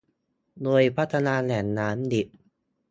[0.63, 2.27] โดยพัฒนาแหล่งน้ำดิบ